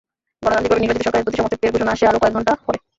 গণতান্ত্রিকভাবে 0.43 0.81
নির্বাচিত 0.83 1.03
সরকারের 1.05 1.23
প্রতি 1.25 1.37
সমর্থনের 1.39 1.73
ঘোষণা 1.77 1.93
আসে 1.95 2.09
আরও 2.09 2.21
কয়েক 2.21 2.33
ঘণ্টা 2.37 2.53
পরে। 2.65 2.79